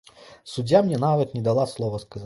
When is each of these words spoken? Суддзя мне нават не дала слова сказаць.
Суддзя 0.53 0.81
мне 0.89 0.97
нават 1.05 1.37
не 1.39 1.45
дала 1.51 1.71
слова 1.77 2.03
сказаць. 2.09 2.19